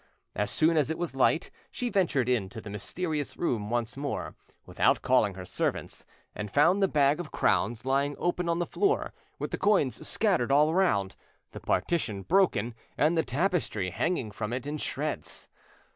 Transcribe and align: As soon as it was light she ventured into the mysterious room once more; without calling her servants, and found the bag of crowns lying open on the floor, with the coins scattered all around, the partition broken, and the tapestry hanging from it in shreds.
As 0.35 0.49
soon 0.49 0.77
as 0.77 0.89
it 0.89 0.97
was 0.97 1.13
light 1.13 1.51
she 1.69 1.87
ventured 1.91 2.27
into 2.27 2.59
the 2.59 2.71
mysterious 2.71 3.37
room 3.37 3.69
once 3.69 3.95
more; 3.95 4.33
without 4.65 5.03
calling 5.03 5.35
her 5.35 5.45
servants, 5.45 6.07
and 6.33 6.51
found 6.51 6.81
the 6.81 6.87
bag 6.87 7.19
of 7.19 7.31
crowns 7.31 7.85
lying 7.85 8.15
open 8.17 8.49
on 8.49 8.57
the 8.57 8.65
floor, 8.65 9.13
with 9.37 9.51
the 9.51 9.59
coins 9.59 10.07
scattered 10.07 10.51
all 10.51 10.71
around, 10.71 11.15
the 11.51 11.59
partition 11.59 12.23
broken, 12.23 12.73
and 12.97 13.15
the 13.15 13.21
tapestry 13.21 13.91
hanging 13.91 14.31
from 14.31 14.53
it 14.53 14.65
in 14.65 14.79
shreds. 14.79 15.47